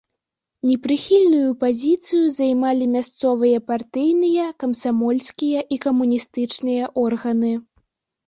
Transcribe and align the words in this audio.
Непрыхільную 0.67 1.49
пазіцыю 1.63 2.21
займалі 2.37 2.85
мясцовыя 2.95 3.57
партыйныя, 3.69 4.45
камсамольскія 4.63 5.59
і 5.75 5.79
камуністычныя 5.85 6.83
органы. 7.05 7.53